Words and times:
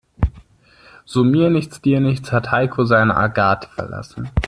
So 1.05 1.23
mir 1.23 1.51
nichts, 1.51 1.79
dir 1.79 1.99
nichts 1.99 2.31
hat 2.31 2.49
Heiko 2.51 2.85
seine 2.85 3.15
Agathe 3.15 3.67
verlassen. 3.69 4.31